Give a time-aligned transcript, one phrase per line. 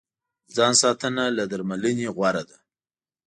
[0.55, 2.57] ځان ساتنه له درملنې غوره ده.